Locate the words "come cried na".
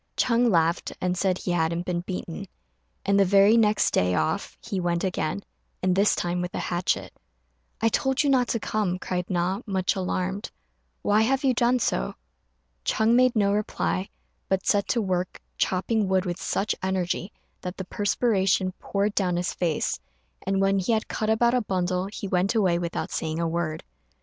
8.59-9.61